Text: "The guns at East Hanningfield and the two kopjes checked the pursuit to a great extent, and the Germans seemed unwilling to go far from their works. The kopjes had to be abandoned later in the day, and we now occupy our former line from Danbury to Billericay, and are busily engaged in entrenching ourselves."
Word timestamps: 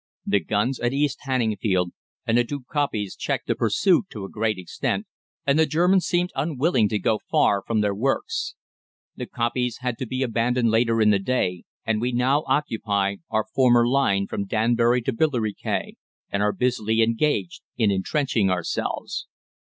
"The 0.25 0.39
guns 0.39 0.79
at 0.79 0.93
East 0.93 1.19
Hanningfield 1.27 1.91
and 2.25 2.35
the 2.35 2.43
two 2.43 2.61
kopjes 2.61 3.15
checked 3.15 3.45
the 3.45 3.53
pursuit 3.53 4.05
to 4.09 4.25
a 4.25 4.29
great 4.29 4.57
extent, 4.57 5.05
and 5.45 5.59
the 5.59 5.67
Germans 5.67 6.07
seemed 6.07 6.31
unwilling 6.33 6.89
to 6.89 6.97
go 6.97 7.19
far 7.29 7.61
from 7.61 7.81
their 7.81 7.93
works. 7.93 8.55
The 9.15 9.27
kopjes 9.27 9.81
had 9.81 9.99
to 9.99 10.07
be 10.07 10.23
abandoned 10.23 10.71
later 10.71 11.01
in 11.01 11.11
the 11.11 11.19
day, 11.19 11.65
and 11.85 12.01
we 12.01 12.13
now 12.13 12.43
occupy 12.47 13.17
our 13.29 13.43
former 13.53 13.87
line 13.87 14.25
from 14.25 14.45
Danbury 14.47 15.03
to 15.03 15.13
Billericay, 15.13 15.93
and 16.31 16.41
are 16.41 16.51
busily 16.51 17.03
engaged 17.03 17.61
in 17.77 17.91
entrenching 17.91 18.49
ourselves." 18.49 19.27